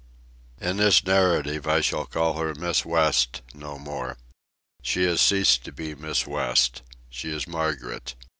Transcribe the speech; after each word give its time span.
In 0.59 0.77
this 0.77 1.05
narrative 1.05 1.67
I 1.67 1.79
shall 1.81 2.07
call 2.07 2.33
her 2.39 2.55
"Miss 2.55 2.83
West" 2.83 3.43
no 3.53 3.77
more. 3.77 4.17
She 4.81 5.03
has 5.03 5.21
ceased 5.21 5.63
to 5.65 5.71
be 5.71 5.93
Miss 5.93 6.25
West. 6.25 6.81
She 7.07 7.29
is 7.29 7.47
Margaret. 7.47 8.15